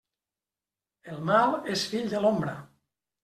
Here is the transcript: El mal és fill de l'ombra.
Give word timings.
El 1.15 1.19
mal 1.27 1.53
és 1.75 1.85
fill 1.91 2.09
de 2.15 2.21
l'ombra. 2.25 2.57